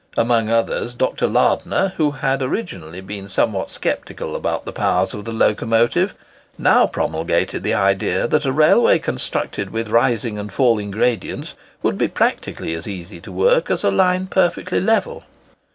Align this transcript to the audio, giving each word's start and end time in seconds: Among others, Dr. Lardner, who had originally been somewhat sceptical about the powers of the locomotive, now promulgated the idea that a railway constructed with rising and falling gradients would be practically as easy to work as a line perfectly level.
Among 0.17 0.49
others, 0.49 0.95
Dr. 0.95 1.27
Lardner, 1.27 1.93
who 1.97 2.09
had 2.09 2.41
originally 2.41 3.01
been 3.01 3.27
somewhat 3.27 3.69
sceptical 3.69 4.35
about 4.35 4.65
the 4.65 4.71
powers 4.71 5.13
of 5.13 5.25
the 5.25 5.31
locomotive, 5.31 6.15
now 6.57 6.87
promulgated 6.87 7.61
the 7.61 7.75
idea 7.75 8.27
that 8.27 8.45
a 8.47 8.51
railway 8.51 8.97
constructed 8.97 9.69
with 9.69 9.89
rising 9.89 10.39
and 10.39 10.51
falling 10.51 10.89
gradients 10.89 11.53
would 11.83 11.99
be 11.99 12.07
practically 12.07 12.73
as 12.73 12.87
easy 12.87 13.19
to 13.21 13.31
work 13.31 13.69
as 13.69 13.83
a 13.83 13.91
line 13.91 14.25
perfectly 14.25 14.81
level. 14.81 15.23